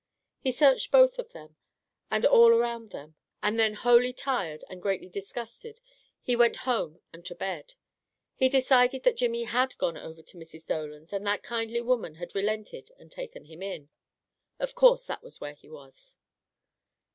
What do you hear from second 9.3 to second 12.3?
HAD gone to Mrs. Dolan's and that kindly woman